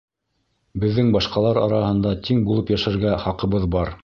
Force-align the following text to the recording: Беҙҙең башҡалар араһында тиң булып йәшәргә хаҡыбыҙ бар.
Беҙҙең 0.83 1.11
башҡалар 1.17 1.61
араһында 1.67 2.17
тиң 2.29 2.43
булып 2.49 2.73
йәшәргә 2.77 3.17
хаҡыбыҙ 3.27 3.71
бар. 3.79 3.99